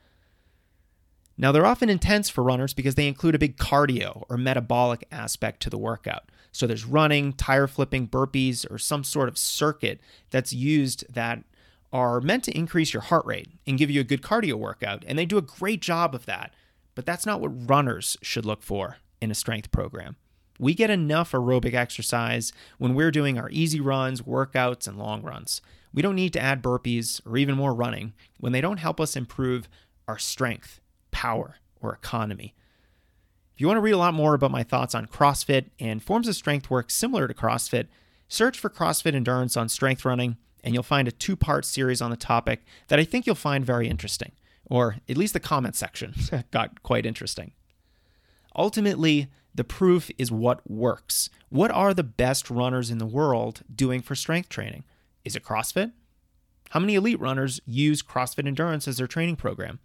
Now, 1.37 1.53
they're 1.53 1.65
often 1.65 1.89
intense 1.89 2.27
for 2.27 2.43
runners 2.43 2.73
because 2.73 2.95
they 2.95 3.07
include 3.07 3.35
a 3.35 3.39
big 3.39 3.55
cardio 3.55 4.25
or 4.27 4.35
metabolic 4.35 5.07
aspect 5.13 5.61
to 5.61 5.69
the 5.69 5.77
workout. 5.77 6.29
So 6.51 6.67
there's 6.67 6.85
running, 6.85 7.33
tire 7.33 7.67
flipping, 7.67 8.07
burpees, 8.07 8.69
or 8.69 8.77
some 8.77 9.03
sort 9.03 9.29
of 9.29 9.37
circuit 9.37 9.99
that's 10.29 10.53
used 10.53 11.11
that 11.13 11.43
are 11.91 12.21
meant 12.21 12.43
to 12.45 12.57
increase 12.57 12.93
your 12.93 13.01
heart 13.01 13.25
rate 13.25 13.47
and 13.65 13.77
give 13.77 13.89
you 13.89 14.01
a 14.01 14.05
good 14.05 14.21
cardio 14.21 14.53
workout. 14.53 15.03
And 15.07 15.17
they 15.17 15.25
do 15.25 15.37
a 15.37 15.43
great 15.43 15.81
job 15.81 16.13
of 16.13 16.25
that. 16.25 16.53
But 16.95 17.05
that's 17.05 17.25
not 17.25 17.39
what 17.39 17.69
runners 17.69 18.17
should 18.21 18.45
look 18.45 18.61
for 18.63 18.97
in 19.21 19.31
a 19.31 19.35
strength 19.35 19.71
program. 19.71 20.15
We 20.59 20.73
get 20.73 20.89
enough 20.89 21.31
aerobic 21.31 21.73
exercise 21.73 22.51
when 22.77 22.93
we're 22.93 23.11
doing 23.11 23.37
our 23.37 23.49
easy 23.49 23.79
runs, 23.79 24.21
workouts, 24.21 24.87
and 24.87 24.97
long 24.97 25.21
runs. 25.21 25.61
We 25.93 26.01
don't 26.01 26.15
need 26.15 26.33
to 26.33 26.41
add 26.41 26.61
burpees 26.61 27.25
or 27.25 27.37
even 27.37 27.55
more 27.55 27.73
running 27.73 28.13
when 28.39 28.51
they 28.51 28.61
don't 28.61 28.77
help 28.77 28.99
us 28.99 29.15
improve 29.15 29.69
our 30.07 30.17
strength 30.17 30.81
power, 31.11 31.55
or 31.81 31.93
economy. 31.93 32.55
If 33.59 33.61
you 33.61 33.67
want 33.67 33.75
to 33.75 33.81
read 33.81 33.91
a 33.91 33.97
lot 33.97 34.13
more 34.13 34.35
about 34.35 34.51
my 34.51 34.63
thoughts 34.63 34.95
on 34.95 35.07
CrossFit 35.07 35.65
and 35.81 36.01
forms 36.01 36.29
of 36.29 36.35
strength 36.37 36.69
work 36.69 36.89
similar 36.89 37.27
to 37.27 37.33
CrossFit, 37.33 37.87
search 38.29 38.57
for 38.57 38.69
CrossFit 38.69 39.13
Endurance 39.13 39.57
on 39.57 39.67
Strength 39.67 40.05
Running, 40.05 40.37
and 40.63 40.73
you'll 40.73 40.81
find 40.81 41.09
a 41.09 41.11
two 41.11 41.35
part 41.35 41.65
series 41.65 42.01
on 42.01 42.09
the 42.09 42.15
topic 42.15 42.63
that 42.87 42.99
I 42.99 43.03
think 43.03 43.25
you'll 43.25 43.35
find 43.35 43.65
very 43.65 43.89
interesting, 43.89 44.31
or 44.63 44.95
at 45.09 45.17
least 45.17 45.33
the 45.33 45.41
comment 45.41 45.75
section 45.75 46.13
got 46.51 46.81
quite 46.83 47.05
interesting. 47.05 47.51
Ultimately, 48.55 49.27
the 49.53 49.65
proof 49.65 50.09
is 50.17 50.31
what 50.31 50.61
works. 50.71 51.29
What 51.49 51.69
are 51.69 51.93
the 51.93 52.01
best 52.01 52.49
runners 52.49 52.89
in 52.89 52.97
the 52.97 53.05
world 53.05 53.63
doing 53.75 54.01
for 54.01 54.15
strength 54.15 54.47
training? 54.47 54.85
Is 55.25 55.35
it 55.35 55.43
CrossFit? 55.43 55.91
How 56.69 56.79
many 56.79 56.95
elite 56.95 57.19
runners 57.19 57.59
use 57.65 58.01
CrossFit 58.01 58.47
Endurance 58.47 58.87
as 58.87 58.95
their 58.95 59.05
training 59.05 59.35
program? 59.35 59.79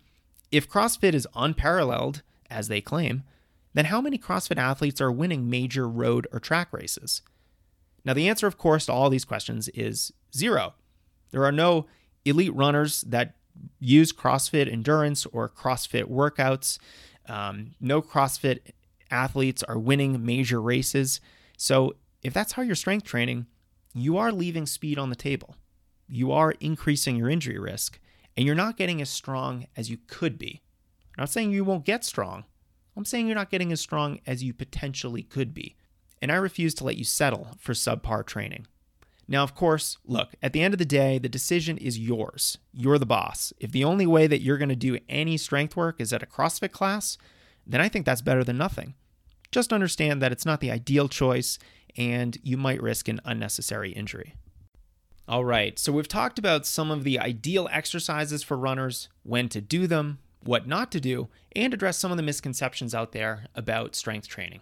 If 0.52 0.70
CrossFit 0.70 1.12
is 1.12 1.26
unparalleled, 1.34 2.22
as 2.48 2.68
they 2.68 2.80
claim, 2.80 3.24
then 3.74 3.86
how 3.86 4.00
many 4.00 4.18
CrossFit 4.18 4.56
athletes 4.56 5.00
are 5.00 5.12
winning 5.12 5.50
major 5.50 5.88
road 5.88 6.26
or 6.32 6.40
track 6.40 6.72
races? 6.72 7.22
Now, 8.04 8.14
the 8.14 8.28
answer, 8.28 8.46
of 8.46 8.58
course, 8.58 8.86
to 8.86 8.92
all 8.92 9.10
these 9.10 9.24
questions 9.24 9.68
is 9.70 10.12
zero. 10.34 10.74
There 11.30 11.44
are 11.44 11.52
no 11.52 11.86
elite 12.24 12.54
runners 12.54 13.02
that 13.02 13.34
use 13.80 14.12
CrossFit 14.12 14.70
endurance 14.70 15.26
or 15.26 15.48
CrossFit 15.48 16.04
workouts. 16.04 16.78
Um, 17.28 17.72
no 17.80 18.02
CrossFit 18.02 18.60
athletes 19.10 19.62
are 19.62 19.78
winning 19.78 20.24
major 20.24 20.60
races. 20.60 21.20
So, 21.56 21.94
if 22.22 22.32
that's 22.32 22.52
how 22.52 22.62
you're 22.62 22.74
strength 22.74 23.06
training, 23.06 23.46
you 23.94 24.16
are 24.16 24.32
leaving 24.32 24.66
speed 24.66 24.98
on 24.98 25.10
the 25.10 25.16
table. 25.16 25.56
You 26.08 26.32
are 26.32 26.52
increasing 26.60 27.16
your 27.16 27.28
injury 27.28 27.58
risk 27.58 28.00
and 28.36 28.44
you're 28.44 28.54
not 28.54 28.76
getting 28.76 29.00
as 29.00 29.10
strong 29.10 29.66
as 29.76 29.90
you 29.90 29.98
could 30.06 30.38
be. 30.38 30.62
I'm 31.16 31.22
not 31.22 31.30
saying 31.30 31.52
you 31.52 31.64
won't 31.64 31.84
get 31.84 32.04
strong. 32.04 32.44
I'm 32.96 33.04
saying 33.04 33.26
you're 33.26 33.34
not 33.34 33.50
getting 33.50 33.72
as 33.72 33.80
strong 33.80 34.20
as 34.26 34.42
you 34.42 34.52
potentially 34.52 35.22
could 35.22 35.52
be. 35.52 35.76
And 36.22 36.30
I 36.30 36.36
refuse 36.36 36.74
to 36.74 36.84
let 36.84 36.96
you 36.96 37.04
settle 37.04 37.48
for 37.58 37.72
subpar 37.72 38.24
training. 38.24 38.66
Now, 39.26 39.42
of 39.42 39.54
course, 39.54 39.98
look, 40.04 40.34
at 40.42 40.52
the 40.52 40.62
end 40.62 40.74
of 40.74 40.78
the 40.78 40.84
day, 40.84 41.18
the 41.18 41.28
decision 41.28 41.78
is 41.78 41.98
yours. 41.98 42.58
You're 42.72 42.98
the 42.98 43.06
boss. 43.06 43.52
If 43.58 43.72
the 43.72 43.84
only 43.84 44.06
way 44.06 44.26
that 44.26 44.42
you're 44.42 44.58
going 44.58 44.68
to 44.68 44.76
do 44.76 44.98
any 45.08 45.36
strength 45.36 45.76
work 45.76 46.00
is 46.00 46.12
at 46.12 46.22
a 46.22 46.26
CrossFit 46.26 46.72
class, 46.72 47.16
then 47.66 47.80
I 47.80 47.88
think 47.88 48.04
that's 48.04 48.20
better 48.20 48.44
than 48.44 48.58
nothing. 48.58 48.94
Just 49.50 49.72
understand 49.72 50.20
that 50.20 50.32
it's 50.32 50.44
not 50.44 50.60
the 50.60 50.70
ideal 50.70 51.08
choice 51.08 51.58
and 51.96 52.36
you 52.42 52.56
might 52.56 52.82
risk 52.82 53.08
an 53.08 53.20
unnecessary 53.24 53.92
injury. 53.92 54.34
All 55.26 55.44
right, 55.44 55.78
so 55.78 55.90
we've 55.90 56.08
talked 56.08 56.38
about 56.38 56.66
some 56.66 56.90
of 56.90 57.02
the 57.02 57.18
ideal 57.18 57.66
exercises 57.72 58.42
for 58.42 58.58
runners, 58.58 59.08
when 59.22 59.48
to 59.50 59.60
do 59.62 59.86
them, 59.86 60.18
what 60.46 60.66
not 60.66 60.92
to 60.92 61.00
do, 61.00 61.28
and 61.54 61.72
address 61.72 61.98
some 61.98 62.10
of 62.10 62.16
the 62.16 62.22
misconceptions 62.22 62.94
out 62.94 63.12
there 63.12 63.46
about 63.54 63.94
strength 63.94 64.28
training. 64.28 64.60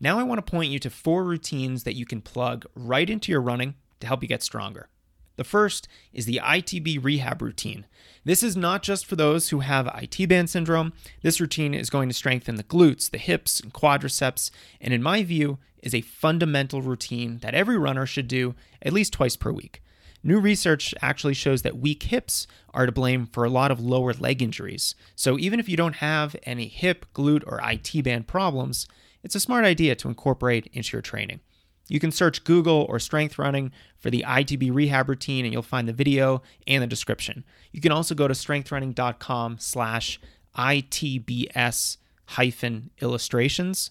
Now, 0.00 0.18
I 0.18 0.22
want 0.22 0.44
to 0.44 0.50
point 0.50 0.70
you 0.70 0.78
to 0.80 0.90
four 0.90 1.24
routines 1.24 1.84
that 1.84 1.96
you 1.96 2.04
can 2.04 2.20
plug 2.20 2.66
right 2.74 3.08
into 3.08 3.32
your 3.32 3.40
running 3.40 3.74
to 4.00 4.06
help 4.06 4.22
you 4.22 4.28
get 4.28 4.42
stronger. 4.42 4.88
The 5.36 5.44
first 5.44 5.88
is 6.12 6.26
the 6.26 6.40
ITB 6.42 7.02
rehab 7.02 7.42
routine. 7.42 7.86
This 8.24 8.42
is 8.42 8.56
not 8.56 8.82
just 8.82 9.04
for 9.04 9.16
those 9.16 9.48
who 9.48 9.60
have 9.60 9.90
IT 10.00 10.28
band 10.28 10.48
syndrome. 10.48 10.92
This 11.22 11.40
routine 11.40 11.74
is 11.74 11.90
going 11.90 12.08
to 12.08 12.14
strengthen 12.14 12.54
the 12.54 12.64
glutes, 12.64 13.10
the 13.10 13.18
hips, 13.18 13.60
and 13.60 13.72
quadriceps, 13.72 14.50
and 14.80 14.94
in 14.94 15.02
my 15.02 15.24
view, 15.24 15.58
is 15.82 15.94
a 15.94 16.00
fundamental 16.00 16.82
routine 16.82 17.38
that 17.38 17.54
every 17.54 17.76
runner 17.76 18.06
should 18.06 18.28
do 18.28 18.54
at 18.80 18.92
least 18.92 19.12
twice 19.12 19.36
per 19.36 19.52
week. 19.52 19.82
New 20.26 20.40
research 20.40 20.94
actually 21.02 21.34
shows 21.34 21.60
that 21.62 21.76
weak 21.76 22.04
hips 22.04 22.46
are 22.72 22.86
to 22.86 22.92
blame 22.92 23.26
for 23.26 23.44
a 23.44 23.50
lot 23.50 23.70
of 23.70 23.78
lower 23.78 24.14
leg 24.14 24.40
injuries. 24.40 24.94
So 25.14 25.38
even 25.38 25.60
if 25.60 25.68
you 25.68 25.76
don't 25.76 25.96
have 25.96 26.34
any 26.44 26.66
hip, 26.66 27.04
glute, 27.12 27.44
or 27.46 27.60
IT 27.62 28.02
band 28.02 28.26
problems, 28.26 28.88
it's 29.22 29.34
a 29.34 29.40
smart 29.40 29.66
idea 29.66 29.94
to 29.96 30.08
incorporate 30.08 30.70
into 30.72 30.96
your 30.96 31.02
training. 31.02 31.40
You 31.88 32.00
can 32.00 32.10
search 32.10 32.44
Google 32.44 32.86
or 32.88 32.98
Strength 32.98 33.38
Running 33.38 33.70
for 33.98 34.08
the 34.08 34.24
ITB 34.26 34.74
rehab 34.74 35.10
routine 35.10 35.44
and 35.44 35.52
you'll 35.52 35.62
find 35.62 35.86
the 35.86 35.92
video 35.92 36.42
and 36.66 36.82
the 36.82 36.86
description. 36.86 37.44
You 37.70 37.82
can 37.82 37.92
also 37.92 38.14
go 38.14 38.26
to 38.26 38.32
strengthrunning.com 38.32 39.58
slash 39.58 40.18
ITBS 40.56 41.98
hyphen 42.28 42.90
illustrations 43.02 43.90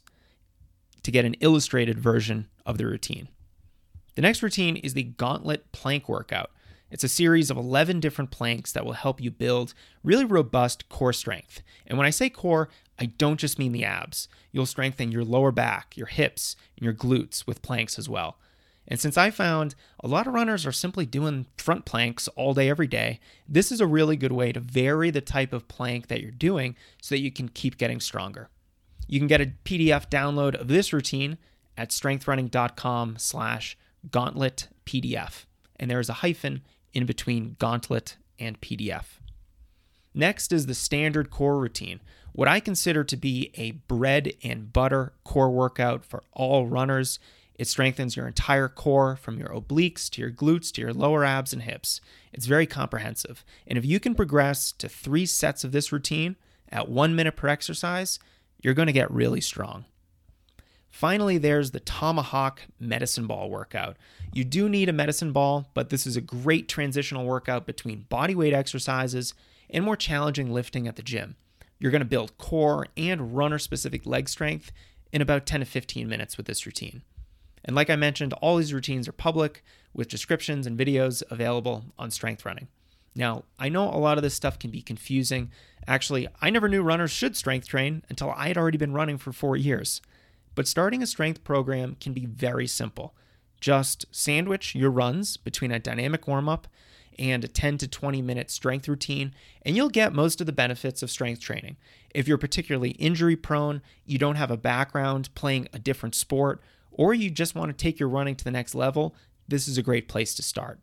to 1.04 1.12
get 1.12 1.26
an 1.26 1.36
illustrated 1.36 2.00
version 2.00 2.48
of 2.66 2.80
the 2.80 2.88
routine. 2.88 3.28
The 4.16 4.22
next 4.22 4.44
routine 4.44 4.76
is 4.78 4.94
the 4.94 5.04
Gauntlet 5.04 5.72
Plank 5.72 6.08
Workout. 6.08 6.52
It's 6.92 7.04
a 7.04 7.10
series 7.10 7.50
of 7.50 7.58
11 7.58 8.00
different 8.00 8.30
planks 8.30 8.72
that 8.72 8.86
will 8.86 8.94
help 8.94 9.20
you 9.20 9.32
build 9.32 9.74
really 10.04 10.26
robust 10.26 10.88
core 10.88 11.14
strength. 11.14 11.64
And 11.88 11.98
when 11.98 12.06
I 12.06 12.12
say 12.12 12.30
core, 12.30 12.70
I 13.00 13.06
don't 13.06 13.40
just 13.40 13.58
mean 13.58 13.72
the 13.72 13.84
abs. 13.84 14.28
You'll 14.52 14.68
strengthen 14.68 15.12
your 15.12 15.24
lower 15.24 15.52
back, 15.52 15.98
your 15.98 16.06
hips, 16.06 16.56
and 16.78 16.84
your 16.84 16.94
glutes 16.94 17.48
with 17.48 17.64
planks 17.64 17.98
as 17.98 18.08
well. 18.08 18.38
And 18.88 19.00
since 19.00 19.18
I 19.18 19.32
found 19.32 19.74
a 20.04 20.08
lot 20.08 20.28
of 20.28 20.34
runners 20.36 20.68
are 20.68 20.72
simply 20.72 21.08
doing 21.08 21.48
front 21.58 21.86
planks 21.86 22.28
all 22.30 22.54
day, 22.54 22.70
every 22.70 22.86
day, 22.86 23.20
this 23.48 23.72
is 23.72 23.82
a 23.82 23.88
really 23.88 24.16
good 24.16 24.34
way 24.34 24.52
to 24.52 24.60
vary 24.60 25.10
the 25.10 25.22
type 25.22 25.54
of 25.54 25.68
plank 25.68 26.08
that 26.08 26.22
you're 26.22 26.30
doing 26.30 26.76
so 27.02 27.16
that 27.16 27.22
you 27.22 27.32
can 27.32 27.50
keep 27.50 27.80
getting 27.80 28.00
stronger. 28.00 28.50
You 29.08 29.20
can 29.20 29.28
get 29.28 29.42
a 29.42 29.54
PDF 29.66 30.10
download 30.10 30.54
of 30.54 30.68
this 30.68 30.94
routine 30.94 31.40
at 31.76 31.90
strengthrunning.com 31.90 33.16
slash 33.18 33.76
Gauntlet 34.12 34.68
PDF, 34.86 35.46
and 35.80 35.90
there 35.90 36.00
is 36.00 36.10
a 36.10 36.14
hyphen 36.14 36.62
in 36.94 37.06
between 37.06 37.56
Gauntlet 37.60 38.18
and 38.40 38.60
PDF. 38.62 39.20
Next 40.14 40.52
is 40.52 40.68
the 40.68 40.74
standard 40.74 41.32
core 41.32 41.58
routine, 41.58 42.02
what 42.34 42.48
I 42.48 42.60
consider 42.60 43.04
to 43.04 43.18
be 43.18 43.52
a 43.56 43.72
bread 43.72 44.34
and 44.44 44.72
butter 44.72 45.14
core 45.24 45.50
workout 45.50 46.06
for 46.06 46.24
all 46.34 46.68
runners. 46.68 47.20
It 47.56 47.68
strengthens 47.68 48.16
your 48.16 48.28
entire 48.28 48.68
core 48.68 49.16
from 49.16 49.38
your 49.38 49.50
obliques 49.50 50.10
to 50.12 50.22
your 50.22 50.32
glutes 50.32 50.72
to 50.74 50.82
your 50.82 50.94
lower 50.94 51.24
abs 51.24 51.54
and 51.54 51.62
hips. 51.62 52.02
It's 52.32 52.48
very 52.48 52.66
comprehensive. 52.66 53.46
And 53.68 53.78
if 53.78 53.86
you 53.86 54.00
can 54.00 54.16
progress 54.16 54.72
to 54.74 54.90
three 54.90 55.26
sets 55.26 55.64
of 55.64 55.72
this 55.72 55.92
routine 55.92 56.36
at 56.70 56.90
one 56.90 57.16
minute 57.16 57.36
per 57.36 57.48
exercise, 57.48 58.20
you're 58.62 58.74
going 58.74 58.88
to 58.88 58.94
get 58.94 59.12
really 59.12 59.42
strong. 59.42 59.86
Finally, 60.94 61.40
there's 61.40 61.72
the 61.72 61.80
Tomahawk 61.80 62.62
medicine 62.80 63.26
ball 63.26 63.50
workout. 63.50 63.98
You 64.32 64.44
do 64.44 64.70
need 64.70 64.90
a 64.90 64.94
medicine 64.94 65.32
ball, 65.32 65.72
but 65.74 65.90
this 65.90 66.06
is 66.06 66.16
a 66.16 66.22
great 66.22 66.70
transitional 66.70 67.26
workout 67.26 67.66
between 67.66 68.06
bodyweight 68.12 68.54
exercises 68.54 69.34
and 69.72 69.84
more 69.84 69.96
challenging 69.96 70.54
lifting 70.54 70.88
at 70.88 70.96
the 70.96 71.02
gym. 71.02 71.36
You're 71.80 71.90
going 71.90 72.02
to 72.02 72.06
build 72.06 72.38
core 72.38 72.86
and 72.96 73.36
runner 73.36 73.58
specific 73.58 74.06
leg 74.06 74.30
strength 74.30 74.72
in 75.12 75.20
about 75.20 75.48
10 75.48 75.62
to 75.62 75.66
15 75.66 76.08
minutes 76.08 76.38
with 76.38 76.46
this 76.46 76.64
routine. 76.68 77.02
And 77.66 77.76
like 77.76 77.90
I 77.90 77.96
mentioned, 77.96 78.34
all 78.34 78.58
these 78.58 78.72
routines 78.72 79.08
are 79.08 79.14
public 79.14 79.64
with 79.96 80.10
descriptions 80.10 80.68
and 80.68 80.78
videos 80.78 81.24
available 81.32 81.86
on 81.98 82.12
Strength 82.12 82.46
Running. 82.46 82.68
Now, 83.16 83.46
I 83.58 83.68
know 83.68 83.90
a 83.90 83.98
lot 83.98 84.20
of 84.20 84.24
this 84.24 84.36
stuff 84.36 84.60
can 84.60 84.70
be 84.70 84.84
confusing. 84.84 85.50
Actually, 85.88 86.28
I 86.40 86.52
never 86.52 86.70
knew 86.70 86.84
runners 86.84 87.10
should 87.10 87.36
strength 87.36 87.68
train 87.68 88.04
until 88.10 88.30
I 88.30 88.50
had 88.50 88.60
already 88.60 88.78
been 88.78 88.94
running 88.94 89.18
for 89.18 89.34
four 89.34 89.58
years. 89.58 90.00
But 90.56 90.68
starting 90.68 91.02
a 91.02 91.08
strength 91.08 91.44
program 91.44 91.96
can 92.00 92.14
be 92.14 92.26
very 92.26 92.68
simple. 92.68 93.16
Just 93.60 94.06
sandwich 94.12 94.76
your 94.76 94.92
runs 94.92 95.38
between 95.38 95.72
a 95.72 95.80
dynamic 95.80 96.28
warm 96.28 96.50
up 96.50 96.68
and 97.20 97.44
a 97.44 97.48
10 97.48 97.78
to 97.80 97.88
20 97.88 98.22
minute 98.22 98.50
strength 98.50 98.88
routine, 98.88 99.34
and 99.62 99.76
you'll 99.76 99.90
get 99.90 100.14
most 100.14 100.42
of 100.42 100.48
the 100.48 100.54
benefits 100.54 101.04
of 101.04 101.12
strength 101.12 101.40
training. 101.40 101.78
If 102.14 102.28
you're 102.28 102.38
particularly 102.38 102.92
injury 102.92 103.36
prone, 103.36 103.82
you 104.06 104.18
don't 104.18 104.36
have 104.36 104.52
a 104.52 104.58
background 104.58 105.34
playing 105.36 105.68
a 105.74 105.80
different 105.80 106.16
sport, 106.16 106.62
or 106.92 107.14
you 107.14 107.30
just 107.30 107.56
want 107.56 107.70
to 107.70 107.82
take 107.82 108.00
your 108.00 108.10
running 108.10 108.36
to 108.36 108.44
the 108.44 108.52
next 108.52 108.76
level, 108.76 109.16
this 109.48 109.68
is 109.68 109.78
a 109.78 109.84
great 109.84 110.08
place 110.08 110.34
to 110.36 110.44
start. 110.44 110.80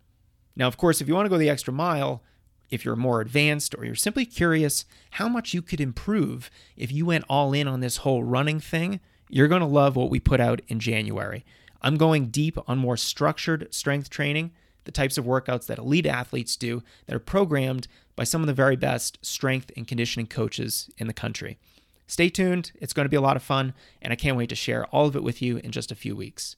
Now, 0.56 0.66
of 0.66 0.76
course, 0.76 1.00
if 1.00 1.08
you 1.08 1.14
want 1.14 1.26
to 1.26 1.30
go 1.30 1.38
the 1.38 1.50
extra 1.50 1.72
mile, 1.72 2.22
if 2.70 2.84
you're 2.84 2.96
more 2.96 3.20
advanced 3.20 3.74
or 3.76 3.84
you're 3.84 3.94
simply 3.94 4.24
curious 4.24 4.84
how 5.12 5.28
much 5.28 5.54
you 5.54 5.62
could 5.62 5.80
improve 5.80 6.50
if 6.76 6.92
you 6.92 7.06
went 7.06 7.24
all 7.28 7.52
in 7.52 7.66
on 7.66 7.80
this 7.80 7.98
whole 7.98 8.22
running 8.22 8.60
thing, 8.60 9.00
you're 9.32 9.48
going 9.48 9.60
to 9.60 9.66
love 9.66 9.96
what 9.96 10.10
we 10.10 10.20
put 10.20 10.40
out 10.40 10.60
in 10.68 10.80
January. 10.80 11.44
I'm 11.82 11.96
going 11.96 12.26
deep 12.26 12.58
on 12.66 12.78
more 12.78 12.96
structured 12.96 13.72
strength 13.72 14.10
training, 14.10 14.52
the 14.84 14.92
types 14.92 15.16
of 15.16 15.24
workouts 15.24 15.66
that 15.66 15.78
elite 15.78 16.06
athletes 16.06 16.56
do 16.56 16.82
that 17.06 17.14
are 17.14 17.20
programmed 17.20 17.88
by 18.16 18.24
some 18.24 18.42
of 18.42 18.46
the 18.46 18.52
very 18.52 18.76
best 18.76 19.18
strength 19.22 19.70
and 19.76 19.86
conditioning 19.88 20.26
coaches 20.26 20.90
in 20.98 21.06
the 21.06 21.12
country. 21.12 21.58
Stay 22.06 22.28
tuned, 22.28 22.72
it's 22.80 22.92
going 22.92 23.04
to 23.04 23.10
be 23.10 23.16
a 23.16 23.20
lot 23.20 23.36
of 23.36 23.42
fun, 23.42 23.72
and 24.02 24.12
I 24.12 24.16
can't 24.16 24.36
wait 24.36 24.48
to 24.48 24.56
share 24.56 24.84
all 24.86 25.06
of 25.06 25.16
it 25.16 25.22
with 25.22 25.40
you 25.40 25.58
in 25.58 25.70
just 25.70 25.92
a 25.92 25.96
few 25.96 26.16
weeks. 26.16 26.56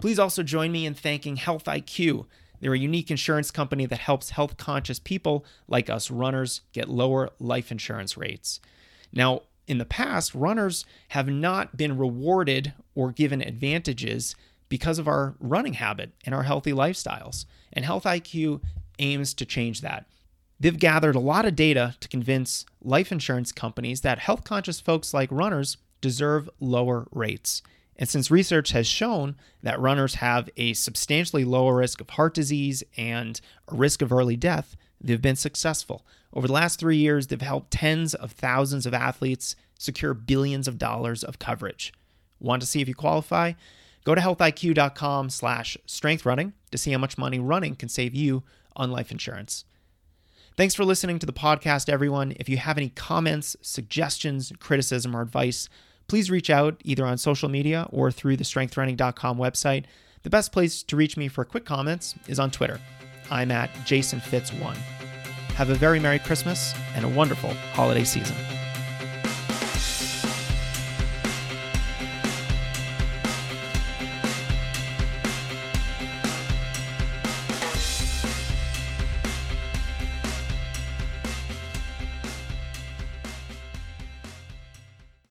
Please 0.00 0.18
also 0.18 0.42
join 0.42 0.72
me 0.72 0.84
in 0.84 0.94
thanking 0.94 1.36
Health 1.36 1.64
IQ. 1.64 2.26
They're 2.60 2.74
a 2.74 2.78
unique 2.78 3.10
insurance 3.10 3.50
company 3.50 3.86
that 3.86 3.98
helps 3.98 4.30
health 4.30 4.56
conscious 4.56 4.98
people 4.98 5.44
like 5.68 5.88
us 5.88 6.10
runners 6.10 6.60
get 6.72 6.88
lower 6.88 7.30
life 7.38 7.72
insurance 7.72 8.16
rates. 8.16 8.60
Now, 9.12 9.42
in 9.66 9.78
the 9.78 9.84
past, 9.84 10.34
runners 10.34 10.84
have 11.08 11.28
not 11.28 11.76
been 11.76 11.96
rewarded 11.96 12.74
or 12.94 13.12
given 13.12 13.40
advantages 13.40 14.34
because 14.68 14.98
of 14.98 15.08
our 15.08 15.34
running 15.38 15.74
habit 15.74 16.12
and 16.24 16.34
our 16.34 16.42
healthy 16.42 16.72
lifestyles. 16.72 17.46
And 17.72 17.84
Health 17.84 18.04
IQ 18.04 18.60
aims 18.98 19.34
to 19.34 19.46
change 19.46 19.80
that. 19.80 20.06
They've 20.60 20.78
gathered 20.78 21.16
a 21.16 21.20
lot 21.20 21.46
of 21.46 21.56
data 21.56 21.96
to 22.00 22.08
convince 22.08 22.64
life 22.82 23.10
insurance 23.10 23.52
companies 23.52 24.02
that 24.02 24.20
health 24.20 24.44
conscious 24.44 24.80
folks 24.80 25.12
like 25.12 25.28
runners 25.32 25.76
deserve 26.00 26.48
lower 26.60 27.06
rates. 27.10 27.62
And 27.96 28.08
since 28.08 28.30
research 28.30 28.70
has 28.70 28.86
shown 28.86 29.36
that 29.62 29.80
runners 29.80 30.16
have 30.16 30.50
a 30.56 30.72
substantially 30.74 31.44
lower 31.44 31.76
risk 31.76 32.00
of 32.00 32.10
heart 32.10 32.34
disease 32.34 32.82
and 32.96 33.40
a 33.68 33.74
risk 33.74 34.02
of 34.02 34.12
early 34.12 34.36
death, 34.36 34.76
they've 35.04 35.22
been 35.22 35.36
successful. 35.36 36.04
Over 36.32 36.46
the 36.46 36.52
last 36.52 36.80
three 36.80 36.96
years, 36.96 37.28
they've 37.28 37.40
helped 37.40 37.70
tens 37.70 38.14
of 38.14 38.32
thousands 38.32 38.86
of 38.86 38.94
athletes 38.94 39.54
secure 39.78 40.14
billions 40.14 40.66
of 40.66 40.78
dollars 40.78 41.22
of 41.22 41.38
coverage. 41.38 41.92
Want 42.40 42.62
to 42.62 42.66
see 42.66 42.80
if 42.80 42.88
you 42.88 42.94
qualify? 42.94 43.52
Go 44.04 44.14
to 44.14 44.20
healthiq.com 44.20 45.30
slash 45.30 45.76
strengthrunning 45.86 46.52
to 46.70 46.78
see 46.78 46.92
how 46.92 46.98
much 46.98 47.16
money 47.16 47.38
running 47.38 47.74
can 47.74 47.88
save 47.88 48.14
you 48.14 48.42
on 48.76 48.90
life 48.90 49.10
insurance. 49.10 49.64
Thanks 50.56 50.74
for 50.74 50.84
listening 50.84 51.18
to 51.18 51.26
the 51.26 51.32
podcast, 51.32 51.88
everyone. 51.88 52.34
If 52.38 52.48
you 52.48 52.58
have 52.58 52.76
any 52.76 52.90
comments, 52.90 53.56
suggestions, 53.60 54.52
criticism, 54.60 55.16
or 55.16 55.22
advice, 55.22 55.68
please 56.06 56.30
reach 56.30 56.50
out 56.50 56.80
either 56.84 57.06
on 57.06 57.18
social 57.18 57.48
media 57.48 57.88
or 57.90 58.12
through 58.12 58.36
the 58.36 58.44
strengthrunning.com 58.44 59.38
website. 59.38 59.84
The 60.22 60.30
best 60.30 60.52
place 60.52 60.82
to 60.84 60.96
reach 60.96 61.16
me 61.16 61.28
for 61.28 61.44
quick 61.44 61.64
comments 61.64 62.14
is 62.28 62.38
on 62.38 62.50
Twitter. 62.50 62.80
I'm 63.30 63.50
at 63.50 63.70
Jason 63.84 64.20
Fitz1. 64.20 64.76
Have 65.56 65.70
a 65.70 65.74
very 65.74 66.00
Merry 66.00 66.18
Christmas 66.18 66.74
and 66.94 67.04
a 67.04 67.08
wonderful 67.08 67.50
holiday 67.72 68.04
season. 68.04 68.36